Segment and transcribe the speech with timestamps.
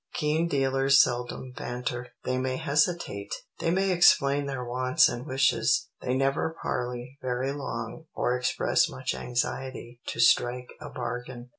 [0.15, 6.15] Keen dealers seldom banter; they may hesitate, they may explain their wants and wishes, they
[6.15, 11.49] never parley very long or express much anxiety to strike a bargain.